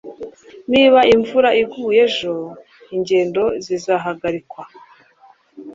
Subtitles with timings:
[0.73, 2.33] niba imvura iguye ejo,
[2.95, 4.63] ingendo zizahagarikwa